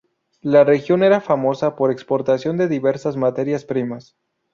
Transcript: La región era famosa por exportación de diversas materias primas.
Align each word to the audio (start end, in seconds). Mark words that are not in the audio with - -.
La 0.41 0.63
región 0.63 1.03
era 1.03 1.21
famosa 1.21 1.75
por 1.75 1.91
exportación 1.91 2.57
de 2.57 2.67
diversas 2.67 3.17
materias 3.17 3.65
primas. 3.65 4.15